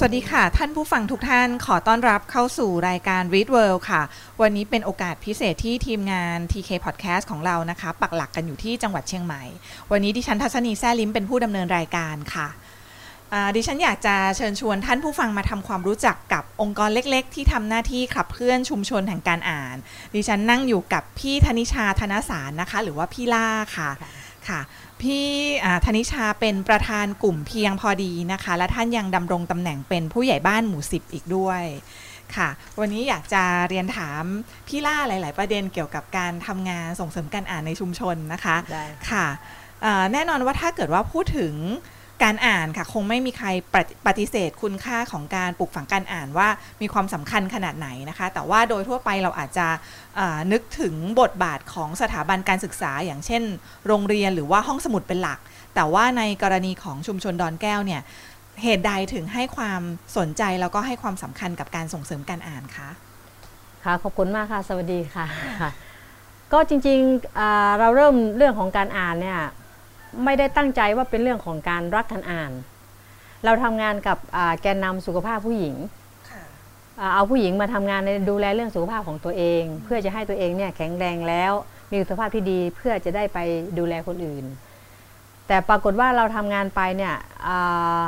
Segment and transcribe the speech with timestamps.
[0.00, 4.02] สวัสดีค่ะ ท่านผู้ฟังทุกท่านขอต้อนรับเข้าสู่รายการ Read World ค่ะ
[4.42, 9.42] วันนี้เป็นโอกาสพิเศษที่ทีมงาน TK Podcast ของเรานะคะ ปักหลักกันอยู่ที่จังหวัดเชียงใหม่
[9.90, 12.48] วันนี้ดิฉันทัศนีแซ่ลิมเป็นผู้ดำเนินรายการค่ะ
[13.32, 19.76] อ่าดิฉันอยากจะเชิญชวนท่านผู้ฟังมาทำความรู้จักกับองค์กรเล็ก ๆ ที่ทำหน้าที่ขับเคลื่อนชุมชนแห่งการอ่าน
[20.14, 23.90] ดิฉันนั่งอยู่กับพี่ธนิชาธนสารนะคะ หรือว่าพี่ล่าค่ะ
[24.48, 24.60] ค่ะ
[25.02, 25.26] พี่
[25.64, 31.62] อ่าธนิชาเป็นประธานกลุ่มเพียงพอดีนะคะ และท่านยังดำรงตำแหน่งเป็นผู้ใหญ่บ้านหมู่สิบอีกด้วย
[32.36, 32.48] ค่ะ
[32.80, 34.22] วันนี้อยากจะเรียนถาม
[34.68, 39.26] พี่ล่าหลาย ๆ ประเด็นเกี่ยวกับการทำงานส่งเสริมการอ่านในชุมชนนะคะได้ค่ะ
[39.82, 41.54] เอ่อแน่นอนว่าถ้าเกิดว่าพูดถึง
[42.24, 43.48] การอ่านค่ะ คงไม่มีใคร
[44.06, 46.48] ปฏิเสธคุณค่าของการปลูกฝังการอ่านว่า
[46.82, 49.66] มีความสำคัญขนาดไหนนะคะ แต่ว่าโดยทั่วไปเราอาจจะ
[50.52, 53.42] นึกถึงบทบาทของสถาบันการศึกษา อย่างเช่น
[53.86, 55.38] โรงเรียนหรือว่าห้องสมุดเป็นหลัก
[55.74, 58.02] แต่ว่าในกรณีของชุมชนดอนแก้วเนี่ย
[58.62, 59.82] เหตุใดถึงให้ความ
[60.16, 62.88] สนใจแล้วก็ให้ความสำคัญกับการส่งเสริมการอ่านคะ
[63.84, 65.26] ค่ะขอบคุณมากค่ะ สวัสดีค่ะ
[66.52, 69.40] ก็จริงๆเราเริ่มเรื่องของการอ่านเนี่ย
[70.24, 72.52] ไม่ได้ตั้งใจว่าเป็นเรื่องของการรักการอ่าน
[73.44, 75.76] เราทำงานกับอ่าแกนนำสุขภาพผู้หญิง
[77.00, 81.52] อ่าเอาผู้หญิงมาทำงานในดูแลเรื่องสุขภาพของตัวเอง เพื่อจะให้ตัวเองเนี่ยแข็งแรงแล้ว
[81.90, 83.38] มีสุขภาพที่ดีเพื่อจะได้ไป
[83.78, 84.44] ดูแลคนอื่น
[85.46, 87.14] แต่ปรากฏว่าเราทำงานไปเนี่ย
[87.46, 88.02] อ่า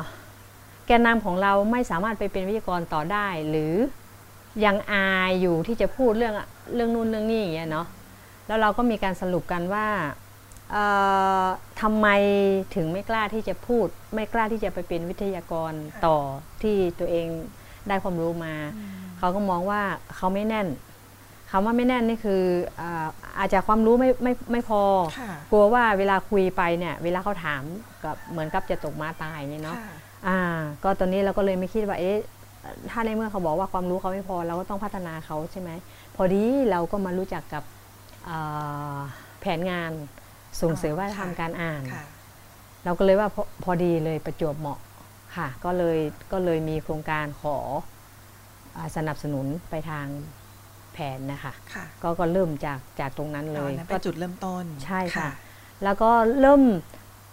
[0.87, 3.75] แกนนำของเราไม่สามารถไปเป็นวิทยากรต่อได้ หรือ
[4.65, 6.34] ยังอายอยู่ที่จะพูดเรื่อง
[6.75, 7.87] เรื่องนู่นเรื่องนี้อย่างเงี้ยเนาะ
[8.47, 10.19] แล้วเราก็มีการสรุปกันว่าเอ่อ
[11.80, 12.06] ทำไม
[12.74, 15.72] ถึงไม่กล้าที่จะพูด ไม่กล้าที่จะไปเป็นวิทยากร
[16.06, 16.16] ต่อ
[16.62, 17.26] ที่ตัวเอง
[17.88, 18.54] ได้ความรู้มา
[19.18, 19.82] เขาก็มองว่า
[20.16, 20.68] เขาไม่แน่น
[21.50, 22.42] คำว่าไม่แน่นนี่คือ
[22.80, 24.82] อาอาจจะความรู้ไม่ไม่ไม่พอ
[25.18, 27.62] ค่ะกลัวว่าเวลาคุยไปเนี่ยเวลาเขาถาม
[28.04, 29.76] กับเหมือนกับจะตกมาตายอย่างเงี้ยเนาะ
[30.26, 30.38] อ่า
[30.82, 32.16] ก็ตอนนี้เราก็เลยไม่คิดว่าเอ๊ะ
[32.91, 35.70] ถ้าในเมื่อเขาบอกว่าความรู้เขาไม่พอเราก็ต้องพัฒนาเขาใช่ไหม
[36.16, 37.64] พอดีเราก็มารู้จักกับ
[38.28, 38.98] อ่า
[39.41, 39.92] แผนงาน
[40.61, 42.05] ส่งเสริมวัฒนธรรมการอ่านค่ะ
[42.84, 44.78] เราก็เลยว่าพอพอดีเลยประจวบเหมาะ
[45.37, 45.99] ค่ะ ก็เลย
[46.33, 47.56] ก็เลยมีโครงการขอ
[48.77, 50.06] อาสนับสนุนไปทาง
[50.93, 55.31] แผนนะคะค่ะก็ก็เริ่มจากจากตรงนั้นเลอ๋อยนั่นเป็นจุดเริ่มต้นใช่ค่ะ
[55.84, 56.10] แล้วก็
[56.41, 56.62] เริ่ม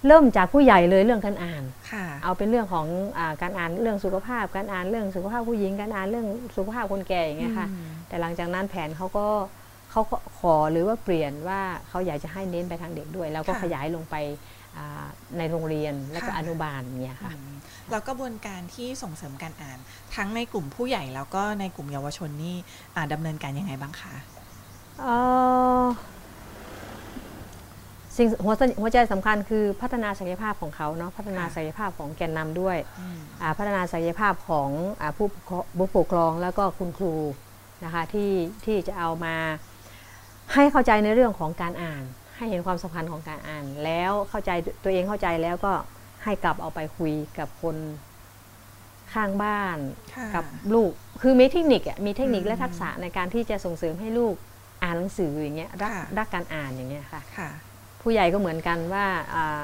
[0.07, 6.27] เริ่มจากผู้ใหญ่เลยเรื่องการอ่านค่ะเอาเป็นเรื่องของอาการอ่านเรื่องสุขภาพ การอ่านเรื่องสุขภาพผู้หญิง การอ่านเรื่อง
[6.57, 9.27] สุขภาพคนแก่อย่างเงี้ยค่ะอืมแต่หลังจากนั้นแผนเขาก็
[9.91, 14.15] เขาก็ขอหรือว่าเปลี่ยนว่าเขาอยากจะให้เน้นไปทางเด็กด้วย แล้วก็ค่ะขยายลงไป
[14.77, 15.05] อ่า
[15.37, 17.55] ในโรงเรียนและก็ค่ะอนุบาลเนี่ยค่ะอืม
[17.89, 19.77] แล้วกระบวนการที่ส่งเสริมการอ่าน
[20.15, 22.55] ทั้งในกลุ่มผู้ใหญ่แล้วก็ในกลุ่มเยาวชนนี่
[22.95, 24.15] อ่าดำเนินการยังไงบ้างคะ
[24.99, 25.15] เอ่
[25.81, 25.85] อ
[28.17, 34.69] สิ่งหัวใจหัวใจสำคัญคือพัฒนาศักยภาพของเขาเนาะพัฒนาศักยภาพของแกนนำด้วยอืมอ่าพัฒนาศักยภาพของ
[35.01, 37.15] อาผู้ปกครองผู้ปกครองแล้วก็คุณครู
[37.83, 38.31] นะคะที่
[38.65, 39.35] ที่จะเอามา
[40.53, 42.03] ให้เข้าใจในเรื่องของการอ่าน
[42.35, 44.51] ให้เห็นความสำคัญของการอ่าน แล้วเข้าใจ
[44.83, 45.73] ตัวเองเข้าใจแล้วก็
[46.23, 47.77] ให้กลับเอาไปคุยกับคน
[49.13, 49.77] ข้างบ้าน
[50.15, 50.91] ค่ะกับลูก
[51.21, 54.35] คือมีเทคนิคอะมีเทคนิคอืมและทักษะในการที่จะส่งเสริมให้ลูก
[54.83, 57.49] อ่านหนังสืออย่างเงี้ยรักค่ะรักการอ่านอย่างเงี้ยค่ะค่ะ
[58.01, 59.63] ผู้ใหญ่ก็เหมือนกันว่าอ่า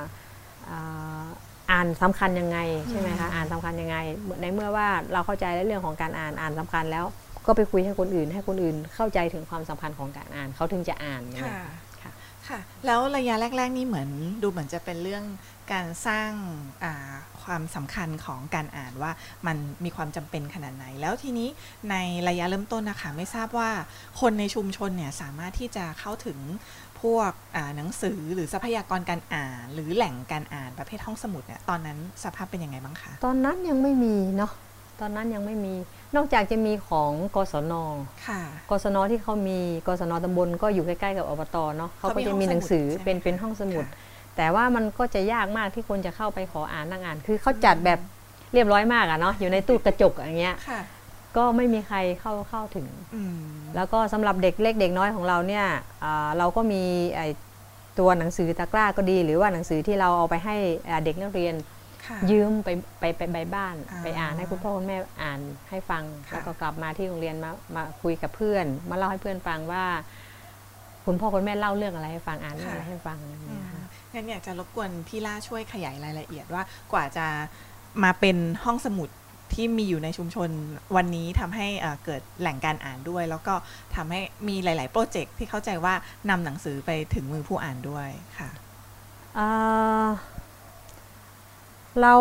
[0.69, 1.25] อ่า
[1.71, 3.97] อ่านสำคัญยังไงใช่ไหมคะอืมอ่านสำคัญยังไง
[4.41, 7.05] ในเมื่อว่าเราเข้าใจในเรื่องของการอ่านอ่านสำคัญแล้ว
[7.46, 11.58] ก็ไปคุยให้คนอื่น ให้คนอื่นเข้าใจถึงความสำคัญของการอ่านเขาถึงจะอ่านอย่างเงี้ค่ะย
[12.02, 12.12] ค่ะ
[12.50, 14.09] ค่ะ แล้วระยะแรก ๆ นี่เหมือน
[14.44, 15.24] ดูเหมือนจะเป็นเรื่อง
[15.74, 16.30] การสร้าง
[16.84, 19.12] อ่าความสำคัญของการอ่านว่า
[19.48, 21.50] มันมีความจำเป็นขนาดไหน แล้วทีนี้
[21.90, 21.96] ใน
[22.28, 23.70] ระยะเริ่มต้นนะคะไม่ทราบว่า
[24.22, 26.40] คนในชุมชนเนี่ยสามารถที่จะเข้าถึง
[27.02, 34.52] พวกอ่าหนังสือหรือทรัพยากรการอ่าน หรือแหล่งการอ่านประเภทห้องสมุดเนี่ยตอนนั้นสภาพเป็นยังไงบ้างคะตอนนั้นยังไม่มีเนาะ
[35.00, 35.76] ตอนนั้นยังไม่มี
[36.16, 37.74] นอกจากจะมีของกศน
[38.28, 48.00] ค่ะกศนที่เขามีกศนตำบลก็อยู่ใกล้ๆกับอบตเนาะเขาก็เขามีจะมีหนังสือห้องสมุดเป็นใช่ไหมเป็นห้องสมุดค่ะแต่ว่ามันก็จะยากมากที่คนจะเข้าไปขออ่านนั่งอ่าน คือเขาจัดแบบ
[48.54, 50.80] เรียบร้อยมากอะเนาะอยู่ในตู้กระจกอย่างเงี้ยค่ะ
[51.38, 53.38] ก็ไม่มีใครเข้าเข้าถึงอืม
[53.75, 55.66] แล้วก็สำหรับเด็กเล็กเด็กน้อยของเราเนี่ย
[56.04, 56.84] อ่าเราก็มี
[57.16, 57.28] ไอ้
[58.00, 60.56] ตัวหนังสือตะกร้าก็ดี หรือว่าหนังสือที่เราเอาไปให้
[60.89, 61.73] อ่าเด็กนักเรียนค่ะ
[62.31, 62.69] ยืมไป
[63.00, 65.39] ไปไปไปบ้านอ่าไปอ่านให้คุณพ่อคุณแม่อ่าน
[65.69, 69.85] ให้ฟังค่ะแล้วก็กลับมาที่โรงเรียนมามาคุยกับเพื่อน มาเล่าให้เพื่อนฟังว่า
[71.05, 73.83] คุณพ่อคุณแม่เล่าเรื่องอะไรให้ฟังอ่านเรื่องอะไรให้ฟังอะไรอย่างอืเงี้ยมค่ะ
[74.13, 76.63] งั้นอยากจะรบกวนพี่ล่าช่วยขยายรายละเอียดว่า
[76.94, 77.25] กว่าจะ
[78.03, 79.09] มาเป็นห้องสมุด
[79.53, 80.50] ที่มีอยู่ในชุมชน
[80.95, 83.53] วันนี้ทำให้เอ่อเกิดแหล่งการอ่านด้วย แล้วก็
[83.95, 85.94] ทำให้มีหลาย ๆ โปรเจกต์ที่เข้าใจว่า
[86.29, 88.09] นำหนังสือไปถึงมือผู้อ่านด้วย
[88.39, 88.50] ค่ะ
[89.38, 90.07] อ่า
[92.01, 92.13] เรา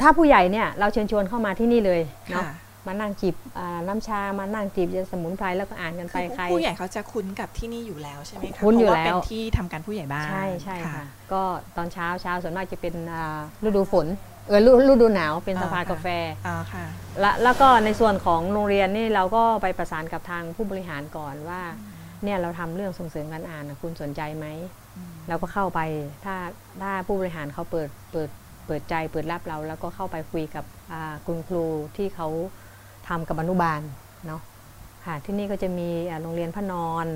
[0.00, 2.00] ถ้าผู้ใหญ่เนี่ยเราเชิญชวนเข้ามาที่นี่เลย
[2.30, 2.52] เนาะค่ะ
[2.86, 11.42] มานั่งจิบอ่าน้ำชามานั่งจิบยาสมุนไพรแล้วก็อ่านกันไปคือใครผู้ใหญ่เขาจะคุ้นกับที่นี่อยู่แล้วใช่ไหมคะคุ้นอยู่เพราะาแล้วเป็นที่ทำการผู้ใหญ่บ้านใช่ใช่ค่ะ ก็
[11.76, 14.06] ตอนเช้าเช้าส่วนมากจะเป็นอ่าฤดูฝน
[14.48, 16.06] เออฤฤดูหนาวเป็นสภากาแฟ
[16.46, 16.84] อ๋อค่ะ
[17.20, 21.60] และแล้วก็ในส่วนของโรงเรียนนี่เราก็ไปประสานกับทางผู้บริหารก่อนว่า
[22.24, 24.46] เนี่ยเราทำเรื่องส่งเสริมการอ่านนะคุณสนใจไหม
[24.96, 25.80] อืมเราก็เข้าไป
[26.24, 26.34] ถ้า
[26.82, 28.28] ถ้าผู้บริหารเขาเปิดเปิด
[28.66, 31.64] เปิดใจเปิดรับเรา แล้วก็เข้าไปคุยกับอ่าคุณครู
[31.96, 32.28] ที่เขา
[33.08, 33.80] ทำกับอนุบาล
[34.26, 34.40] เนาะ
[35.06, 37.06] ค่ะที่นี่ก็จะมีอ่าโรงเรียนพระนอน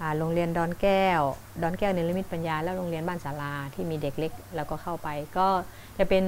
[0.00, 1.20] อ่าโรงเรียนดอนแก้ว
[1.62, 5.08] ดอนแก้วเนรมิตปัญญา แล้วโรงเรียนบ้านศาลาที่มีเด็กเล็กแล้วก็เข้าไป
[5.38, 5.48] ก็
[5.98, 6.22] จะเป็น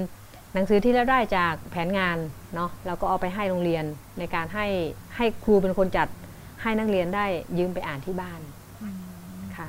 [0.54, 2.16] หนังสือที่เราได้จากแผนงาน
[2.54, 3.84] เนาะเราก็เอาไปให้โรงเรียน
[4.18, 4.66] ในการให้
[5.16, 6.08] ให้ครูเป็นคนจัด
[6.62, 7.24] ให้นักเรียนได้
[7.58, 8.40] ยืมไปอ่านที่บ้าน
[8.82, 8.94] อืม
[9.56, 9.68] ค่ะ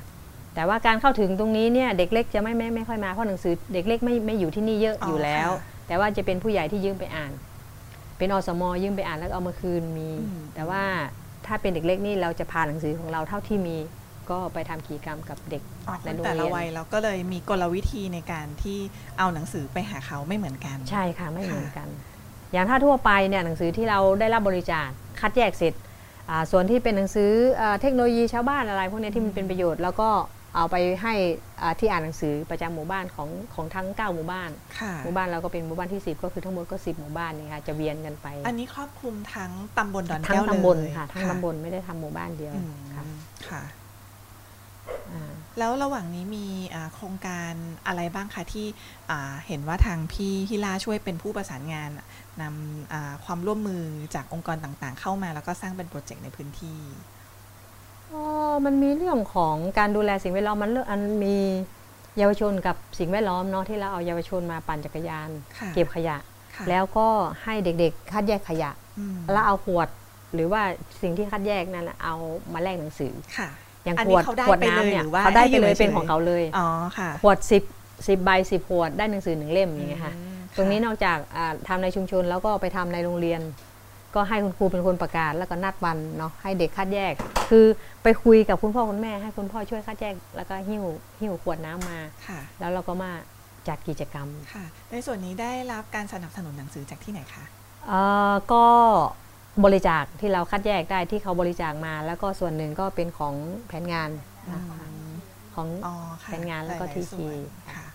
[0.56, 7.32] แต่ว่าการเข้าถึงตรงนี้เนี่ยเด็กเล็กจะไม่ไม่ไม่ค่อยมาเพราะหนังสือเด็กเล็กไม่ไม่อยู่ที่นี่เยอะอ๋อออยู่แล้วค่ะแต่ว่าจะเป็นผู้ใหญ่ที่ยืมไปอ่าน
[8.18, 10.84] เป็นอสมยืมไปอ่านแล้วก็เอามาคืนมีอืมแต่ว่า
[11.46, 13.78] ถ้าเป็นเด็กเล็กนี่เราจะพาหนังสือของเราเท่าที่มี
[14.30, 18.80] ก็ไปทำกิจกรรมกับเด็กอ๋อในโรงแต่เรีละยนวัยเราก็เลยมีกลวิธีในการที่
[19.18, 21.88] เอาหนังสือไปหาเขาไม่เหมือนกัน ใช่ค่ะไม่เหมือนกัน
[22.52, 24.88] อย่างถ้าทั่วไปเนี่ยหนังสือที่เราได้รับบริจาค
[25.20, 25.91] คัดแยกเสร็จอ่า
[26.52, 27.32] ส่วนที่เป็นหนังสือ
[27.62, 30.10] อ่าเทคโนโลยีชาวบ้านอะไรพวกเนี้ยที่มันเป็นประโยชน์แล้วก็
[30.56, 31.14] เอาไปให้
[31.62, 43.04] อ่าที่อ่านหนังสือประจำหมู่บ้านของของทั้ง 9 หมู่บ้านค่ะหมู่บ้านเราก็เป็นหมู่บ้านที่ 10 ก็คือทั้งหมดก็ 10 หมู่บ้านนี่ค่ะจะเวียนกันไป อันนี้ครอบคลุมทั้งตำบลดอนทั้งแก้วเลยตำบลค่ะทั้งตำบลไม่ได้ทำหมู่บ้านเดียวอืมค่ะ
[43.50, 43.62] ค่ะ
[45.12, 47.54] อ่า แล้วระหว่างนี้มีอ่าโครงการ
[47.88, 48.68] อะไรบ้างคะที่
[49.10, 51.90] อ่าเห็นว่าทางพี่ฮิลาช่วยเป็นผู้ประสานงาน
[52.42, 53.84] นำอ่าความร่วมมือ
[54.16, 56.82] จากองค์กรต่างๆ เข้ามาแล้วก็สร้างเป็นโปรเจกต์ในพื้นที่
[58.12, 58.24] อ๋อ
[58.66, 61.38] มันมีเรื่องของการดูแลสิ่งแวดล้อมมันเรื่องอันมี
[62.18, 66.18] เยาวชนกับสิ่งแวดล้อมเนาะที่เราเอาเยาวชนมาปั่นจักรยานค่ะเก็บขยะ
[66.56, 67.08] ค่ะแล้วก็
[67.44, 69.88] ให้เด็กๆคัดแยกขยะอืมแล้วเอาขวด
[70.34, 70.62] หรือว่า
[71.02, 72.16] สิ่งที่คัดแยกนั่นน่ะเอา
[72.54, 73.50] มาแลกหนังสือค่ะ
[73.84, 76.68] อย่างอันขนี้วดเขาได้ขวดไปเลยน้ำเนี่ยหรือว่าเขาได้ไปเลยให้อยู่เป็นเฉยๆของเขาเลยอ๋อ
[76.98, 77.64] ค่ะขวดสิบ
[78.08, 83.42] สิบใบสิบขวดได้หนังสือหนึ่งเล่มอย่างเงี้ยค่ะอืมตรงนี้ค่ะนอกจากอ่าทำในชุมชนแล้วก็ไปทำในโรงเรียน
[84.16, 87.14] ก็ให้คุณครูเป็นคนประกาศแล้วก็นัดวันเนาะให้เด็กคัดแยก
[87.50, 87.66] คือ
[88.04, 90.84] ไปคุยกับคุณพ่อคุณแม่ ให้คุณพ่อช่วยคัดแยก แล้วก็หิ้ว
[91.22, 93.12] หิ้วขวดน้ำมาค่ะแล้วเราก็มา
[93.68, 97.44] จัดกิจกรรมค่ะในส่วนนี้ได้รับการสนับสนุนหนังสือจากที่ไหนคะ
[97.88, 98.02] เอ่
[98.32, 98.66] อก็
[99.66, 103.36] บริจาคที่เราคัดแยกได้ที่เขาบริจาคมา แล้วก็ส่วนหนึ่งก็เป็นของ
[103.68, 104.10] แผนงาน
[104.54, 104.80] นะคะ
[105.56, 107.30] ของอ๋อค่ะเป็นงานแล้วก็หายๆที่ส่วนที
[107.76, 107.88] ค่ะ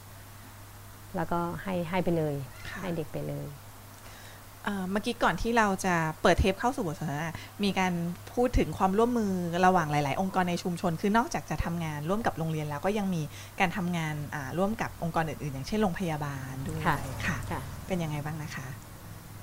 [1.16, 2.34] แล้วก็ให้ให้ไปเลย
[2.68, 3.46] ค่ะให้เด็กไปเลย
[4.64, 7.30] เอ่อเมื่อกี้ก่อนที่เราจะเปิดเทปเข้าสู่บทสนทนา
[7.64, 7.92] มีการ
[8.34, 9.32] พูดถึงความร่วมมือ
[9.66, 13.22] ระหว่างหลาย ๆ องค์กรในชุมชน คือนอกจากจะทำงานร่วมกับโรงเรียนแล้วก็ยังมี
[13.60, 18.66] การทำงานอ่าร่วมกับองค์กรอื่น ๆ อย่างเช่นโรงพยาบาลด้วยค่ะค่ะค่ะเป็นยังไงบ้างนะคะ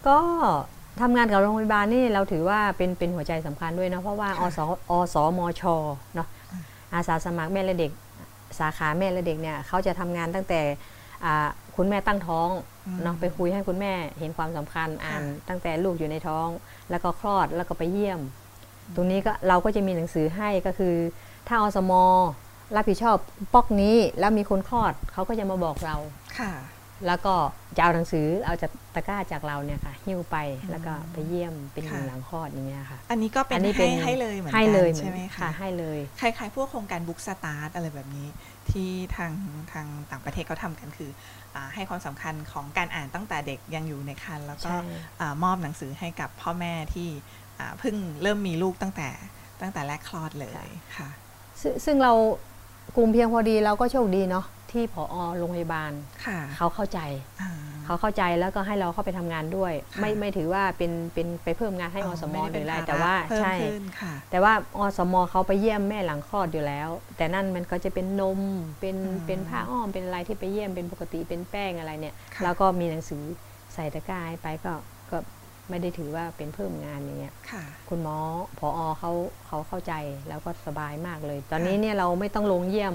[0.07, 0.19] ก็
[1.01, 4.59] ทำงานกับโรงพยาบาลนี่เราถือว่าเป็นเป็นหัวใจสำคัญด้วยเนาะเพราะว่าอค่ะส
[4.91, 5.63] อสมช
[6.15, 6.63] เนาะอืม
[6.93, 7.91] อาสาสมัครแม่และเด็ก
[8.59, 10.61] สาขาแม่และเด็กเนี่ยเขาจะทำงานตั้งแต่
[11.25, 12.49] อ่าคุณแม่ตั้งท้อง
[12.87, 16.47] อืมเนาะไปคุยให้คุณแม่เห็นความสำคัญอ่านค่ะตั้งแต่ลูกอยู่ในท้อง
[16.89, 18.19] แล้วก็คลอดแล้วก็ไปเยี่ยม
[18.95, 20.95] ตรงนี้ก็เราก็จะมีหนังสือให้ก็คือ
[21.47, 21.93] ถ้าอสม
[22.75, 23.17] รับผิดชอบ
[23.53, 25.95] ปอกนี้แล้วมีคนคลอดเขาก็จะมาบอกเรา
[26.37, 26.51] ค่ะ
[27.07, 27.35] แล้วก็
[27.77, 38.27] จะเอาหนังสือเอาจากตะกร้าจากเราเนี่ยค่ะหิ้วไปอืมแล้วก็ไปเยี่ยมเป็นหค่ะนึ่งหลังคลอดอย่างเงี้ยค่ะ อันนี้ก็เป็นอันนี้ให้ให้เลยเหมือนกัให้เลยใช่ไหมค่ะคะให้เลยคล้ายๆพวกโครงการบุ๊กสตาร์ทอะไรแบบนี้
[38.69, 39.31] ที่ทาง
[39.71, 41.11] ทางต่างประเทศเขาทำกันคือ
[41.55, 44.79] อาให้ความสำคัญของการอ่านตั้งแต่เด็กยังอยู่ในครรภ์แล้วก็ใช่
[45.21, 47.09] อามอบหนังสือให้กับพ่อแม่ที่
[47.59, 49.09] อ่าเพิ่งเริ่มมีลูกตั้งแต่
[49.61, 51.09] ตั้งแต่แรกคลอดเลยค่ะ
[51.61, 52.13] ซึ่งซึ่งเรา
[52.95, 55.91] กลุ่มเพียงพอดีเราก็โชคดีเนาะที่ผอโรงพยาบาล
[56.25, 56.99] ค่ะเขาเข้าใจ
[57.41, 57.51] อ่า
[57.85, 68.39] เขาเข้าใจแล้วก็ให้เราเข้าไปทำงานด้วยค่ะไม่ไม่ถือว่าเป็นเป็นไปเพิ่มงานให้อสมไได้หรืออะไรเป็นภแต่ว่าเพิ่มใช่ขึ้นค่ะแต่ว่าอสมเขาไปเยี่ยมแม่หลังคลอดอยู่แล้ว แต่นั่นมันก็จะเป็นนม
[68.79, 73.21] เป็นอืมเป็นผ้าอ้อมเป็นอะไรที่ไปเยี่ยมเป็นปกติเป็นแป้งอะไรเนี่ยค่ะแล้วก็มีหนังสือ
[73.73, 74.73] ใส่ตะกร้าให้ไปก็
[75.11, 75.17] ก็
[75.69, 78.17] ไม่ได้ถือว่าเป็นเพิ่มงานอย่างเงี้ยค่ะคุณหมอ
[78.59, 78.67] พอ
[78.99, 79.11] เขา
[79.47, 79.93] เขาเข้าใจ
[80.27, 82.93] แล้วก็สบายมากเลย ตอนค่ะนี้เนี่ยเราไม่ต้องลงเยี่ยม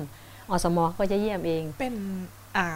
[0.50, 2.22] อสมก็จะเยี่ยมเองเป็นอ่า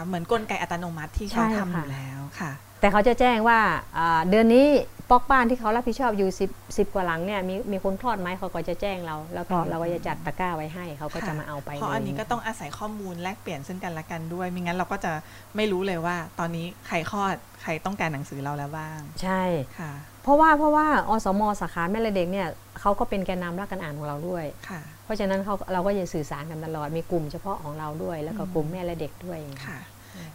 [0.04, 3.58] เหมือนกลไกอัตโนมัติที่เขาใช่ทำอค่ะยู่แล้วค่ะ แต่เขาจะแจ้งว่า
[3.98, 4.66] อ่าเดือนนี้
[5.10, 15.12] ปอกบ้านที่เขารับผิดชอบอยู่10 10กว่าหลังเนี่ยมีมีคนคลอดไหมเขาก็จะแจ้งเรา แล้วก็อืมเราก็จะจัดตะกร้าไว้ให้เขาก็จะค่ะมาเอาไปเพราะอันนี้ลยก็ต้องอาศัยข้อมูลแลกเปลี่ยนซึ่งกันและกันด้วยไม่งั้นเราก็จะ
[15.56, 19.42] ไม่รู้เลยว่า ตอนนี้ใครคลอดใครต้องการหนังสือเราแล้วบ้าง ใช่
[19.78, 22.48] ค่ะ เพราะว่าเพราะว่าอสมสาขาแม่และเด็กเนี่ย
[22.82, 29.78] เขาก็เป็นแกนนำรักการอ่านของเราด้วย ค่ะ เพราะฉะนั้นเขาเราก็จะสื่อสารกันตลอด มีกลุ่มเฉพาะของเราด้วย แล้วก็อืมกลุ่มแม่และเด็กด้วยค่ะ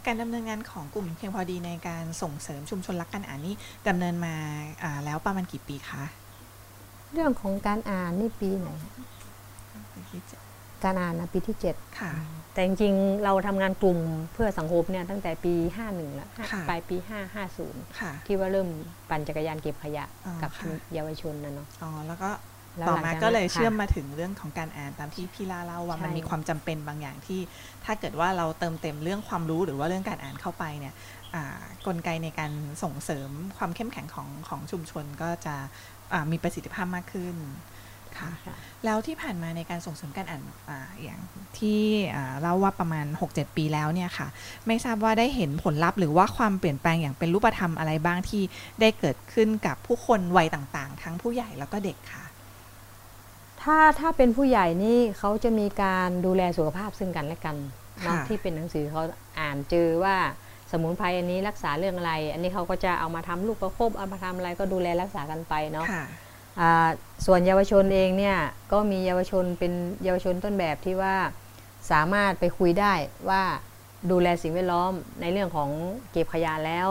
[0.06, 3.54] การดำเนินงานของกลุ่มเพียงพอดีในการส่งเสริมชุมชนรักการอ่านนี่
[3.88, 4.34] ดำเนินมา
[4.82, 6.02] อ่าแล้วประมาณกี่ปีคะ
[7.12, 8.68] เรื่องของการอ่านนี่ปีไหน
[9.92, 10.40] ปีที่เจ็ด
[10.84, 12.12] การอ่านนะปีที่เจ็ดค่ะ
[12.52, 13.98] แต่จริงๆ เราทำงานกลุ่ม
[14.32, 15.54] เพื่อสังคมเนี่ยตั้งแต่ปี
[15.84, 16.96] 51แล้วค่ะปลายปี
[17.48, 18.68] 550ค่ะที่ว่าเริ่ม
[19.10, 22.30] ปั่นจักรยานเก็บขยะอ๋อกับค่ะ เยาวชนนะเนาะ อ๋อแล้วก็
[22.78, 27.40] แล้วต่อหลังมาจากก็เลยนั้นเชื่อมค่ะมาถึงเรื่องของการอ่านตามที่พี่ลาเล่าว่าใช่ มันมีความจำเป็นบางอย่างที่
[27.84, 30.94] ถ้าเกิดว่าเราเติมเต็มเรื่องความรู้หรือว่าเรื่องการอ่านเข้าไปเนี่ย
[31.34, 35.54] อ่ากลไกในการส่งเสริมความเข้มแข็งของของชุมชนก็จะ
[36.12, 37.36] อ่ามีประสิทธิภาพมากขึ้น
[38.18, 41.20] ค่ะค่ะ แล้วที่ผ่านมาในการส่งเสริมการอ่านอาอย่าง
[41.58, 41.80] ที่
[42.14, 44.28] อ่าเล่าว่าประมาณ 6-7 ปีแล้วเนี่ยค่ะ
[44.66, 48.42] ไม่ทราบว่าได้เห็นผลลัพธ์หรือว่าความเปลี่ยนแปลงอย่างเป็นรูปธรรมอะไรบ้างที่
[48.80, 52.24] ได้เกิดขึ้นกับผู้คนวัยต่างๆ ทั้งผู้ใหญ่แล้วก็เด็กค่ะ
[53.62, 57.56] ถ้าถ้าเป็นผู้ใหญ่นี่เขาจะมีการดูแลสุขภาพซึ่งกันและกัน
[58.04, 59.02] เนาะค่ะที่เป็นหนังสือเขา
[59.40, 60.16] อ่านเจอว่า
[60.70, 66.06] สมุนไพรอันนี้รักษาเรื่องอะไร อันนี้เขาก็จะเอามาทำลูกประคบเอามาทำอะไรก็ดูแลรักษากันไปเนาะค่ะอ่า
[67.26, 68.38] ส่วนเยาวชนเองเนี่ย
[68.72, 69.72] ก็มีเยาวชนเป็น
[70.04, 71.16] เยาวชนต้นแบบที่ว่า
[71.90, 72.92] สามารถไปคุยได้
[73.28, 73.42] ว่า
[74.10, 75.70] ดูแลสิ่งแวดล้อมในเรื่องของ
[76.10, 76.88] เก็บขยะแล้ว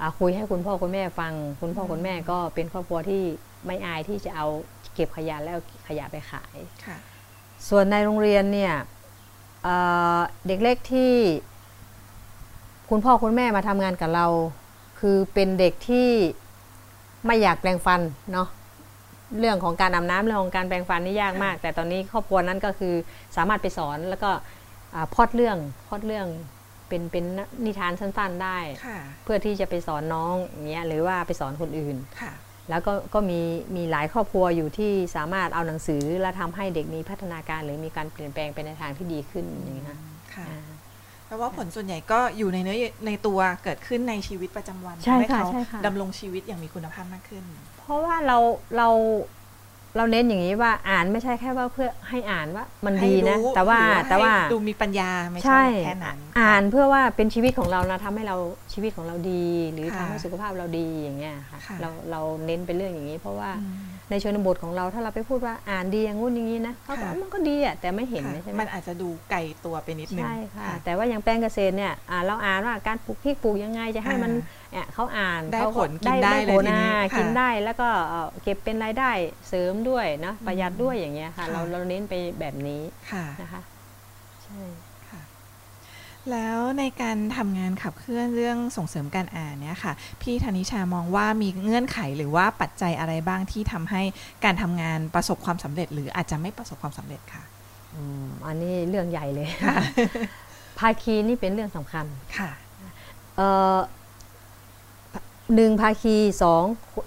[0.00, 3.22] อ่าคุยให้คุณพ่อคุณแม่ฟัง คุณพ่อคุณแม่ก็เป็นครอบครัวที่
[3.66, 4.46] ไม่อายที่จะเอา
[4.94, 6.96] เก็บขยะแล้วเอาขยะไปขายค่ะ
[7.68, 8.74] ส่วนในโรงเรียนเนี่ย
[9.62, 9.76] เอ่
[10.16, 11.12] อเด็กเล็กที่
[12.90, 14.26] คุณพ่อคุณแม่มาทำงานกับเรา
[15.00, 16.10] คือเป็นเด็กที่
[17.26, 18.00] ไม่อยากแปลงฟัน
[18.32, 18.48] เนาะ
[19.38, 22.94] เรื่องของการอาบน้ำเรื่องของการแปลงฟันนี่ยากมาก แต่ตอนนี้ครอบครัวนั้นก็คือ
[23.36, 24.30] สามารถไปสอนแล้วก็
[24.94, 25.56] อ่าพล็อดเรื่อง
[25.88, 26.26] พล็อดเรื่อง
[26.88, 27.24] เป็นเป็น
[27.64, 32.32] นิทานสั้นๆได้ ค่ะเพื่อที่จะไปสอนน้องอย่างเงี้ยหรือว่าไปสอนคนอื่น ค่ะ
[32.70, 33.40] แล้วก็ก็มี
[33.76, 39.98] มีหลายครอบครัวอยู่ที่สามารถเอาหนังสือและทำให้เด็กมีพัฒนาการหรือมีการเปลี่ยนแปลงไปในทางที่ดีขึ้นอย่างนี้ยค่ะ
[40.34, 40.60] ค่ะ อ่า
[41.26, 47.44] แปลว่าผลส่วนใหญ่ก็อยู่ในเนื้อในตัวเกิดขึ้นในชีวิตประจำวันใช่ทำให้ค่ะเขาใช่ค่ะ ดำรงชีวิตอย่างมีคุณภาพมากขึ้น
[47.86, 48.38] เพราะว่าเรา
[48.76, 48.88] เรา
[49.96, 58.36] เราเน้นอย่างนี้ว่าอ่านไม่ใช่แค่ว่าเพื่อให้อ่านว่ามันดีนะให้รู้แต่ว่าหรือแต่ว่าให้ดูมีปัญญาไม่ใช่ใช่แค่นั้นอ่านเพื่อว่าเป็นชีวิตของเรานะทำให้เรา
[58.72, 63.76] ชีวิตของเราดี หรือค่ะทำให้สุขภาพเราดีอย่างเงี้ยค่ะค่ะเราเราเน้นเป็นเรื่องอย่างนี้ เพราะว่าอืม
[64.10, 74.32] ในชนบทของเราถ้าเราไปพูดว่าอ่านดีอย่างงู้นอย่างนี้นะเขาบอกค่ะมันก็ดีอะแต่ไม่เห็นค่ะใช่ไหมมันอาจจะดูไกลตัวไปนิดนึงใช่ค่ะแต่ว่าอย่างแปลงเกษตรเนี่ยอ่าเราอ่านว่าการปลูกพริกปลูกยังไงจะให้มัน
[74.72, 79.10] เนี่ยเขาอ่านได้เขาผลกินได้เลยผลทีนี้อ่าค่ะกินได้แล้วก็เอ่อเก็บเป็นรายได้
[79.48, 82.82] เสริมด้วยเนาะประหยัดด้วยอย่างเงี้ยค่ะค่ะเราเราเน้นไปแบบนี้
[83.12, 83.62] ค่ะนะคะ
[84.44, 84.62] ใช่
[85.08, 85.22] ค่ะ
[86.30, 89.92] แล้วในการทำงานขับเคลื่อนเรื่องส่งเสริมการอ่านเนี่ยค่ะ
[90.22, 94.02] พี่ธนิชามองว่ามีเงื่อนไขหรือว่าปัจจัยอะไรบ้างที่ทำให้
[94.44, 97.42] การทำงานประสบความสำเร็จ หรืออาจจะไม่ประสบความสำเร็จค่ะ
[97.94, 99.48] อืมอันนี้เรื่องใหญ่เลย
[100.78, 102.06] ภาคีนี่เป็นเรื่องสำคัญ
[102.38, 102.50] ค่ะ
[103.36, 103.76] เอ่อ
[105.54, 106.64] หนึ่งภาคีสอง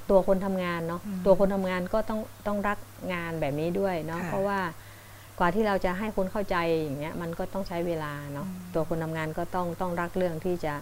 [0.09, 2.77] ตัวคนทำงานเนาะอืมตัวคนทำงานก็ต้องต้องรัก
[3.13, 4.59] งานแบบนี้ด้วยเนาะค่ะเพราะว่า
[5.39, 10.73] กว่าที่เราจะให้คนเข้าใจอย่างเงี้ยมันก็ต้องใช้เวลาเนาะอืมตัวคนทำงานก็ต้องต้องรักเรื่องที่จะ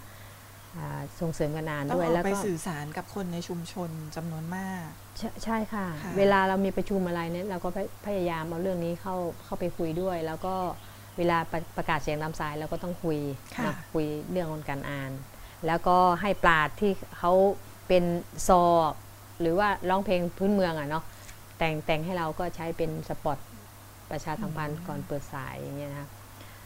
[0.77, 4.85] อ่าส่งเสริมการงานต้องด้วยออแล้วกไปก็สื่อสารกับคนในชุมชนจำนวนมาก
[5.17, 10.55] ใช่ใช่ค่ะค่ะ เวลาเรามีประชุมอะไรเนี่ยเราก็พยพยายามเอาเรื่องนี้เข้าเข้าไปคุยด้วย แล้วก็
[11.17, 13.19] เวลาประประกาศเสียงตามสายเราก็ต้องคุย
[13.57, 15.11] ค่ะเนาะคุยเรื่องของการอ่าน
[15.65, 17.31] แล้วก็ให้ปราดที่เขา
[17.87, 18.03] เป็น
[18.47, 18.63] ซอ
[19.39, 21.03] หรือว่าร้องเพลงพื้นเมืองอะเนาะ
[21.57, 23.37] แต่งแต่งให้เราก็ใช้เป็นสปอต
[24.11, 26.09] ประชาสัมพันธ์ก่อนเปิดสายอย่างเงี้ยนะคะ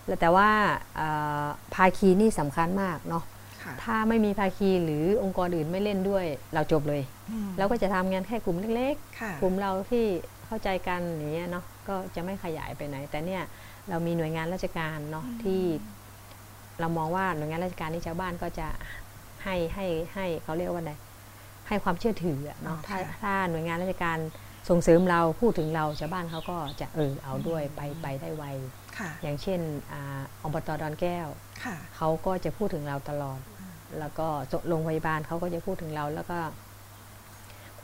[0.05, 0.49] แล้วแต่ว่า
[0.95, 1.07] เอ่
[1.43, 3.23] อภาคีนี่สำคัญมากเนาะ
[3.63, 10.05] ค่ะถ้าไม่มีภาคีหรือองค์กรอื่นไม่เล่นด้วยเราจบเลยอืมเราก็จะทำงานแค่กลุ่มเล็กค่ะๆกลุ่มเราที่
[10.45, 13.43] เข้าใจกันอย่างเงี้ยเนาะก็จะไม่ขยายไปไหน แต่เนี่ย
[13.89, 15.61] เรามีหน่วยงานราชการเนาะที่
[16.81, 18.67] เรามองว่าหน่วยงานราชการนี่ชาวบ้านก็จะ
[19.43, 20.93] ให้ให้ให้เขาเรียกว่าไง
[21.67, 24.17] ให้ความเชื่อถืออะเนาะถ้าถ้าหน่วยงานราชการ
[24.69, 28.43] ส่งเสริมเราพูดถึงเราชาวบ้านเขาก็จะเออเอาด้วยไปไปได้ไว
[28.97, 29.59] ค่ะอย่างเช่น
[29.93, 31.27] อาอบตดอนแก้ว
[31.63, 33.39] ค่ะเขาก็จะพูดถึงเราตลอด
[33.99, 34.27] แล้วก็
[34.67, 36.39] โรงพยาบาลเขาก็จะพูดถึงเราแล้วก็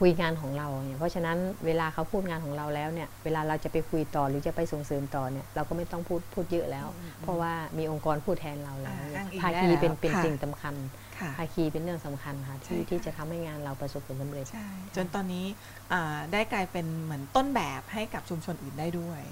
[0.04, 6.86] ุยงานของเราเนี่ยเพราะฉะนั้นเวลาเขาพูดงานของเราแล้วเนี่ยเวลาเราจะไปคุยต่อหรือจะไปส่งเสริมต่อเนี่ยเราก็ไม่ต้องพูดพูดเยอะแล้ว
[7.22, 10.74] เพราะว่ามีองค์กรพูดแทนเราแล้วอ่าอ้างอิงภาได้คีแล้วเป็นเป็นค่ะสิ่งสำคัญ
[11.18, 15.46] ค่ะภาคีเป็นเรื่องสำคัญค่ะที่ใช่ค่ะที่จะทำให้งานเราประสบผลสำเร็จใช่จนตอนนี้
[15.92, 19.22] อ่าได้กลายเป็นเหมือนต้นแบบให้กับชุมชนอื่นได้ด้วย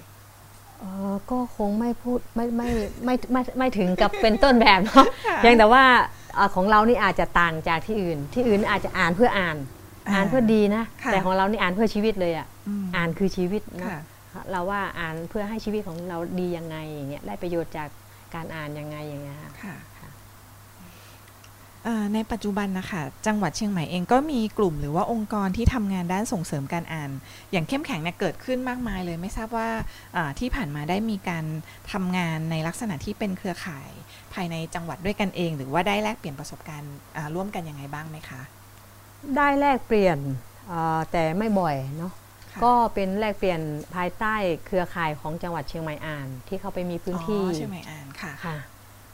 [0.80, 2.70] เออก็คงไม่พูดไม่ไม่
[3.04, 5.84] ไม่ไม่ไม่ไม่ถึงกับเป็นต้นแบบเนาะค่ะเพียงแต่ว่า
[6.34, 9.56] เอ่อของเรานี่อาจจะต่างจากที่อื่น ที่อื่นอาจจะอ่านเพื่ออ่าน
[10.06, 12.46] อ่าอ่านเพื่อดีนะค่ะแต่ของเรานี่อ่านเพื่อชีวิตเลยอะ
[12.82, 14.00] มอ่านคือชีวิตนะค่ะ
[14.50, 17.88] เราว่าอ่านเพื่อให้ชีวิตของเราดียังไงอย่างเงี้ยได้ประโยชน์จาก
[18.34, 20.08] การอ่านยังไงอย่างเงี้ยค่ะค่ะค่ะ
[21.84, 27.10] เอ่อในปัจจุบันนะคะจังหวัดเชียงใหม่เองก็มีกลุ่มหรือว่าองค์กรที่ทำงานด้านส่งเสริมการอ่าน
[27.52, 29.68] อย่างเข้มแข็งเนี่ยเกิดขึ้นมากมายเลย ไม่ทราบว่า
[30.16, 31.44] อ่าที่ผ่านมาได้มีการ
[31.92, 33.90] ทำงานในลักษณะที่เป็นเครือข่าย
[34.34, 38.40] ภายในจังหวัดด้วยกันเอง หรือว่าได้แลกเปลี่ยนประสบการณ์อ่าร่วมกันยังไงบ้างไหมคะ
[39.36, 40.18] ได้แลกเปลี่ยน
[40.68, 42.12] เอ่อแต่ไม่บ่อยเนาะ
[42.52, 43.60] ค่ะก็เป็นแลกเปลี่ยน
[43.94, 44.34] ภายใต้
[44.66, 48.56] เครือข่ายของจังหวัดเชียงใหม่อ่าน ที่เขาไปมีพื้นที่อ๋อเชียงใหม่อ่านค่ะค่ะ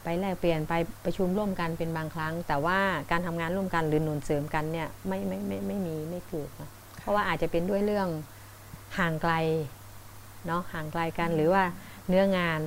[0.04, 0.72] ไปแลกเปลี่ยนไป
[1.04, 2.78] ประชุมร่วมกันเป็นบางครั้ง แต่ว่า
[3.10, 6.68] การทำงานร่วมกันหรือหนุนเสริมกันเนี่ยไม่ไม่ไม่ไม่มีไม่เกิดนะ
[7.00, 8.08] เพราะว่าอาจจะเป็นด้วยเรื่อง
[8.98, 9.34] ห่างไกล
[10.46, 11.64] เนาะห่างไกลกันหรือว่า
[12.08, 12.60] เนื้องาน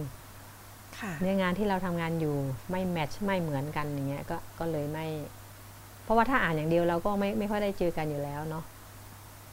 [1.00, 2.36] ค่ะเนื้องานที่เราทำงานอยู่
[2.70, 5.08] ไม่แมทช์ไม่เหมือนกันอย่างเงี้ยก็ก็เลยไม่
[6.05, 8.65] เพราะว่าถ้าอ่านอย่างเดียวเราก็ไม่ไม่ค่อยได้เจอกันอยู่แล้วเนาะ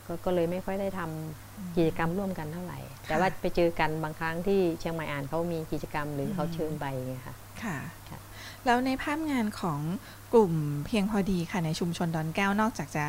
[0.06, 7.78] ก็ก็เลยไม่ค่อยได้ทำกิจกรรมร่วมกันเท่าไหร่ แต่ว่าไปเจอกันบางครั้งที่เชียงใหม่อ่านเขามีกิจกรรมหรือเขาเชิญไปอย่างเงี้ยค่ะค่ะ
[8.08, 8.18] ค่ะ
[8.66, 9.80] แล้วในภาพงานของ
[10.32, 10.52] กลุ่ม
[10.86, 13.04] เพียงพอดีค่ะในชุมชนดอนแก้วนอกจากจะ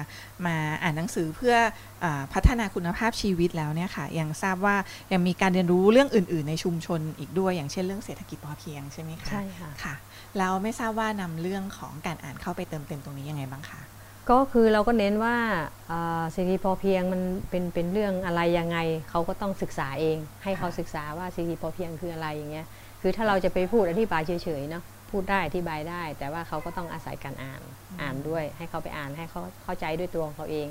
[0.45, 1.55] มาอ่านหนังสือเพื่อ
[2.03, 4.75] อาพัฒนาคุณภาพชีวิตแล้วเนี่ยค่ะ ยังทราบว่า
[5.11, 9.95] ยังมีการเรียนรู้เรื่องอื่น ๆ ในชุมชนอีกด้วย อย่างเช่นเรื่องเศรษฐกิจพอเพียงใช่ไหมคะใช่ค่ะค่ะ
[10.37, 13.81] แล้วไม่ทราบว่านำเรื่องของการอ่านเข้าไปเติมเต็มตรงนี้ยังไงบ้างคะ
[14.29, 15.35] ก็คือเราก็เน้นว่า
[15.91, 18.77] อ่าเศรษฐกิจพอเพียงมันเป็นเป็นเรื่องอะไรยังไง
[19.09, 22.65] เขาก็ต้องศึกษาเอง ให้เขาศึกษาว่าเศรษฐกิจพอเพียงคืออะไรอย่างเงี้ย
[23.01, 27.61] คือถ้าเราจะไปพูดอธิบายเฉยๆเนาะพูดได้อธิบายได้ แต่ว่าเขาก็ต้องอาศัยการอ่าน
[28.01, 30.69] อ่านด้วย ให้เขาไปอ่านให้เขาเข้าใจด้วยตัวของเขาเอง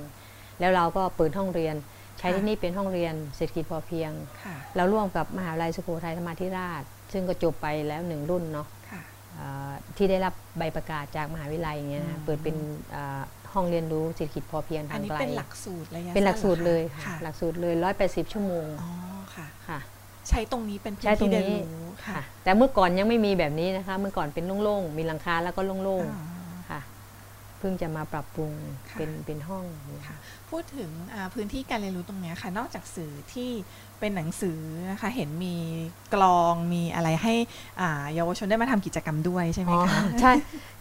[0.61, 1.75] แล้วเราก็เปิดห้องเรียน
[2.19, 4.11] ใช้ที่นี่เป็นห้องเรียนเศรษฐกิจพอเพียง
[4.45, 8.82] ค่ะเราร่วมกับมหาวิทยาลัยสุโขทัยธรรมาธิราช ซึ่งก็จบไปแล้วหนึ่งรุ่นเนาะค่ะอ่า
[9.97, 12.57] ที่ได้รับใบประกาศจากมหาวิทยาลัยอย่างเงี้ยอืนะมเปิดเป็น
[12.95, 13.23] อ่า
[13.53, 17.75] ห้องเรียนรู้เศรษฐกิจพอเพียงอัทานงนี้ไกลเป็นหลักสูตรระยะเป็นหลักสูตรสั้นเลหอยคะค่ะค่ะหลักสูตรเลย
[18.05, 18.91] 180 ชั่วโมงอ๋อ
[19.35, 19.79] ค่ะค่ะ
[20.29, 28.53] ใช้ตรงนี้เป็นพื้ใช้นตรที่งเรียนนี้รู้ค่ะค่ะ แต่เมื่อก่อนยังไม่มีแบบนี้นะคะ เมื่อก่อนเป็นโล่งๆ มีหลังคาแล้วก็โล่งอ๋อๆค่ะเพิ่งจะมาปรับปรุง
[28.91, 30.17] ค่ะเป็นเป็นห้องอย่างเงี้ยค่ะ
[30.51, 33.51] พูดถึงอ่าพื้นที่การเรียนรู้ตรงเนี้ยค่ะ นอกจากสื่อที่
[34.01, 35.57] เป็นหนังสือนะคะเห็นมี
[36.15, 37.35] กลองมีอะไรให้
[37.81, 40.33] อ่าเยาวชนได้มาทำกิจกรรมด้วยใช่ไหมอ๋อคะใช่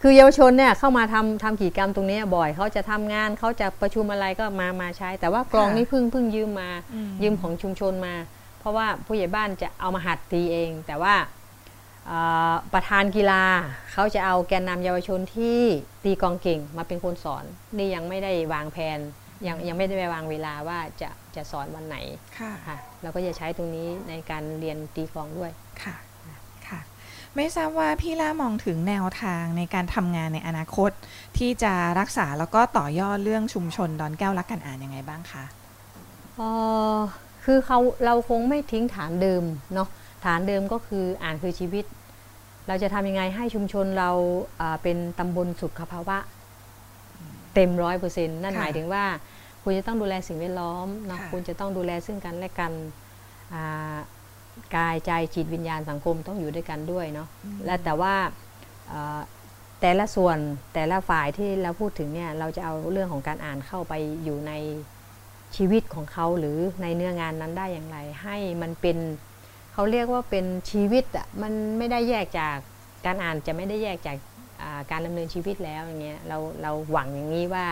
[0.02, 8.14] คือเยาวชนเนี่ยเข้ามาทำทำกิจกรรมตรงนี้บ่อยเขาจะทำงานเขาจะประชุมอะไรก็มามาใช้ แต่ว่ากลองค่ะนี่เพิ่งเพิ่งยืมมาอืมยืมของชุมชนมา
[8.60, 11.41] เพราะว่าผู้ใหญ่บ้านจะเอามาหัดตีเอง แต่ว่าเอ่อ
[12.72, 13.44] ประธานกีฬา
[13.92, 15.60] เขาจะเอาแกนนำเยาวชนที่
[16.04, 17.44] ตีกลองเก่งมาเป็นคนสอน
[17.76, 18.98] นี่ยังไม่ได้วางแผน
[19.46, 21.96] ยังยังไม่ได้ไปวางเวลาว่าจะจะสอนวันไหน
[22.38, 25.50] ค่ะค่ะเราก็จะใช้ตรงนี้ในการเรียนตีกลองด้วย
[25.82, 25.94] ค่ะ
[26.68, 26.80] ค่ะ
[27.36, 30.90] ไม่ทราบว่าพี่ล่ามองถึงแนวทางในการทำงานในอนาคต
[31.38, 35.44] ที่จะรักษาแล้วก็ต่อยอดเรื่องชุมชนดอนแก้วรักกันอ่านยังไงบ้างคะ
[36.36, 36.48] เอ่
[36.94, 36.98] อ
[37.44, 39.88] คือเขาเราคงไม่ทิ้งฐานเดิมเนาะ
[40.24, 41.84] ฐานเดิมก็คืออ่านคือชีวิต
[42.68, 44.10] เราจะทำยังไงให้ชุมชนเรา
[44.60, 46.18] อ่าเป็นตำบลสุขภาวะ
[47.54, 49.04] เต็มร้อยเปอร์เซ็นต์นั่นค่ะหมายถึงว่า
[49.62, 52.72] คุณจะต้องดูแลสิ่งแวดล้อมเนาะค่ะคุณจะต้องดูแลซึ่งกันและกัน
[53.54, 53.96] อ่า
[54.76, 58.14] กายใจจิตวิญญาณสังคมต้องอยู่ด้วยกันด้วยเนาะอืมและแต่ว่า
[58.88, 59.20] เอ่อ
[59.80, 60.38] แต่ละส่วน
[60.74, 64.52] แต่ละฝ่ายที่เราพูดถึงเนี่ยเราจะเอาเรื่องของการอ่านเข้าไปอยู่ใน
[65.56, 68.98] ชีวิตของเขาหรือในเนื้องานนั้นได้อย่างไร ให้มันเป็น
[69.72, 72.56] เขาเรียกว่าเป็นชีวิตอะมันไม่ได้แยกจาก
[73.06, 74.16] การอ่านจะไม่ได้แยกจาก
[74.62, 77.66] อ่าการดำเนินชีวิตแล้วอย่างเงี้ยเราเราหวังอย่างนี้ว่า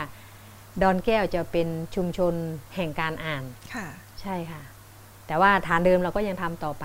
[0.82, 2.34] ดอนแก้วจะเป็นชุมชน
[2.76, 3.86] แห่งการอ่านค่ะ
[4.20, 4.62] ใช่ค่ะ
[5.26, 6.84] แต่ว่าฐานเดิมเราก็ยังทำต่อไป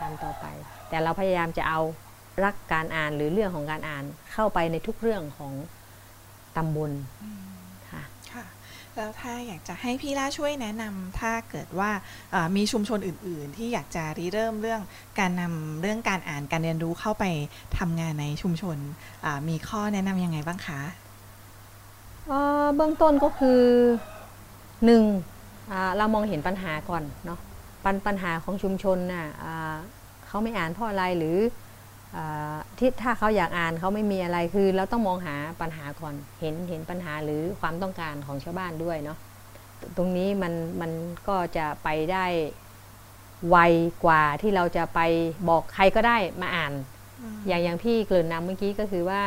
[0.00, 0.46] ทำต่อไป
[0.88, 1.80] แต่เราพยายามจะเอา
[2.44, 5.52] รักการอ่านหรือเรื่องของการอ่านเข้าไปในทุกเรื่องของ
[6.56, 7.47] ตำบลค่ะค่ะ
[8.98, 11.90] แล้วถ้าอยากจะให้พี่ล่าช่วยแนะนำถ้าเกิดว่า
[12.56, 14.80] มีชุมชนอื่น ๆ ที่อยากจะริเริ่มเรื่อง
[15.18, 17.24] การนำเรื่องการอ่านการเรียนรู้เข้าไป
[17.78, 18.76] ทำงานในชุมชน
[19.48, 20.80] มีข้อแนะนำยังไงบ้างคะ
[22.76, 23.60] เบื้องต้นก็คือ
[24.84, 25.04] หนึ่ง
[25.96, 27.38] เรามองเห็นปัญหาก่อนเนาะ
[27.84, 29.26] ปัญปัญหาของชุมชนน่ะ
[30.26, 31.36] เขาไม่อ่านเพราะอะไรหรือ
[32.78, 39.18] ที่ถ้าเขาอยากอ่านเขาไม่มีอะไรคือ เราต้องมองหาปัญหาก่อนเห็นเห็นปัญหาหรือความต้องการของชาวบ้านด้วยเนาะ
[39.80, 40.92] ตตรงนี้มันมัน
[41.28, 42.26] ก็จะไปได้
[43.48, 43.56] ไว
[44.04, 45.00] กว่าที่เราจะไป
[45.48, 46.72] บอกใครก็ได้มาอ่าน
[47.46, 49.22] อย่างอย่างที่เกริ่นนำเมื่อกี้ก็คือว่า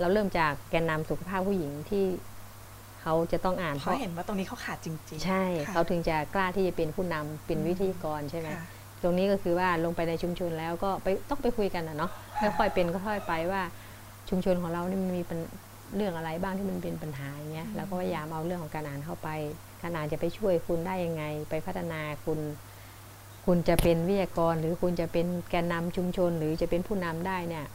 [0.00, 2.04] เราเริ่มจากแกนนำสุขภาพผู้หญิงที่
[3.00, 8.64] เขาจะต้องอ่านเพราะเห็นว่าตรงนี้เขาขาดจริง ๆ ใช่ค่ะเขาถึงจะกล้าที่จะเป็นผู้นำเป็นอืมวิทยากรใช่ไหมค่ะ
[9.02, 13.62] ตรงนี้ก็คือว่าลงไปในชุมชนแล้วก็ไปต้องไปคุยกันนะเนาะค่ะค่อยๆเป็นค่อยๆไปว่า
[14.28, 15.38] ชุมชนของเรานี่มันมีปัญ
[15.96, 19.28] เรื่องอะไรบ้างที่มันเป็นปัญหาอย่างเงี้ยแล้วก็พยายามเอาเรื่องของการอ่านเข้าไป
[19.82, 22.38] การอ่านจะไปช่วยคุณได้ยังไง ไปพัฒนาคุณ
[23.46, 27.66] คุณจะเป็นวิทยากร หรือคุณจะเป็นแกนนำชุมชน หรือจะเป็นผู้นำได้เนี่ย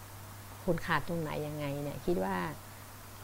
[0.65, 2.35] คุณขาดตรงไหนยังไงเนี่ยคิดว่า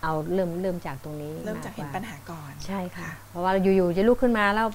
[0.04, 4.68] เอาเริ่มเริ่มจากตรงนี้เริ่มจากเห็นกปัญหาก่อนใช่ค่ะค่ะ เพราะว่าอยู่ๆจะลุกขึ้นมาแล้ว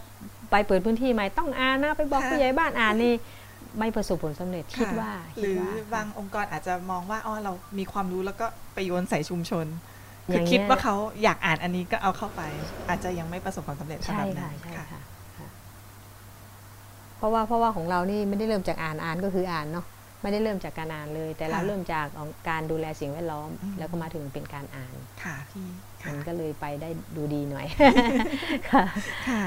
[0.50, 3.14] ไปเปิดพื้นที่ใหม่ต้องอ่านนะไปบอกค่ะผู้ใหญ่บ้านอ่านนี่
[3.78, 9.66] ไม่ประสบผลสำเร็จคิดค่ะว่า หรือคิดว่าบางองค์กรอาจจะมองว่าอ๋อเรามีความรู้แล้วก็ไปโยนใส่ชุมชน
[10.28, 12.42] อคือย่างเงี้ยคิดว่าเขาอยากอ่านอันนี้ก็เอาเข้าไป
[12.88, 15.00] อาจจะยังไม่ประสบความสำเร็จใช่แบบนั้ค่ะนใช่ค่ะค่ะ
[15.38, 15.48] ค่ะ
[17.16, 19.86] เพราะว่าเพราะว่าของเรานี่ไม่ได้เริ่มจากอ่านอ่านก็คืออ่านเนาะ
[20.24, 22.06] ไม่ได้เริ่มจากการอ่านเลย แต่เราค่ะเริ่มจาก
[22.48, 27.66] การดูแลสิ่งแวดล้อมอืมแล้วก็มาถึงเป็นการอ่านค่ะพี่ค่ะ มันก็เลยไปได้ดูดีหน่อย
[28.70, 28.84] ค่ะ
[29.28, 29.44] ค่ะ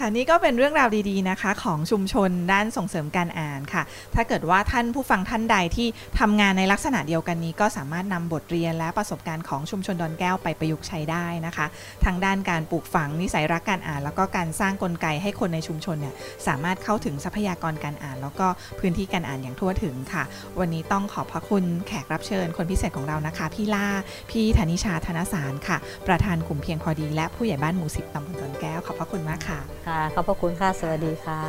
[0.00, 3.82] ค่ะนี่ก็เป็นเรื่องราวดีๆนะคะ ของชุมชนด้านส่งเสริมการอ่านค่ะ
[4.14, 5.88] ถ้าเกิดว่าท่านผู้ฟังท่านใดที่
[6.20, 11.66] ทำงานในลักษณะเดียวกันนี้ ก็สามารถนำบทเรียนและประสบการณ์ของชุมชนดอนแก้วไปประยุกต์ใช้ได้นะคะ
[12.04, 16.14] ทั้งด้านการปลูกฝังนิสัยรักการอ่าน แล้วก็การสร้างกลไกให้คนในชุมชนเนี่ย
[16.46, 18.46] สามารถเข้าถึงทรัพยากรการอ่าน แล้วก็
[18.78, 20.24] พื้นที่การอ่านอย่างทั่วถึงค่ะ
[20.58, 23.86] วันนี้ต้องขอบพระคุณแขกรับเชิญ คนพิเศษของเรานะคะ พี่ล่า
[24.30, 25.75] พี่ธนิชาธนสารค่ะ
[26.06, 31.40] ประธานกลุ่มเพียงพอดีและผู้ใหญ่บ้านหมู่สิบตำบลดอนแก้ว ขอบพระคุณมากค่ะ ค่ะ ขอบพระคุณค่ะ สวัสดีค่ะ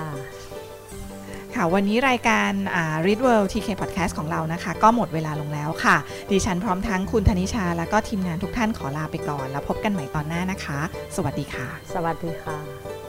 [1.55, 5.97] ค่ะ วันนี้รายการอ่า Read World TK Podcast ของเรานะคะ ก็หมดเวลาลงแล้วค่ะ
[6.31, 10.79] ดิฉันพร้อมทั้งคุณธนิชา และก็ทีมงานทุกท่านขอลาไปก่อน แล้วพบกันใหม่ตอนหน้านะคะ
[11.15, 13.06] สวัสดีค่ะ สวัสดีค่ะ